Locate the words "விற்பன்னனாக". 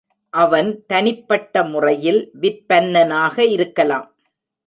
2.41-3.45